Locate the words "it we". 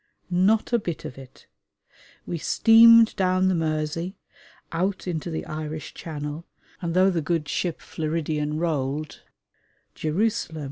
1.19-2.39